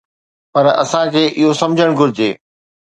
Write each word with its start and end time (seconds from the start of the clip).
پر 0.53 0.65
اسان 0.83 1.05
کي 1.15 1.23
اهو 1.37 1.53
سمجهڻ 1.61 1.89
گهرجي 2.01 2.29